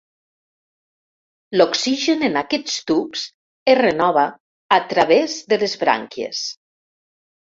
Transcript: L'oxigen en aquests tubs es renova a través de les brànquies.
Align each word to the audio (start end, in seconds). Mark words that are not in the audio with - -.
L'oxigen 1.59 2.23
en 2.29 2.39
aquests 2.41 2.77
tubs 2.91 3.25
es 3.73 3.77
renova 3.81 4.25
a 4.77 4.79
través 4.95 5.35
de 5.53 5.59
les 5.65 5.75
brànquies. 5.85 6.41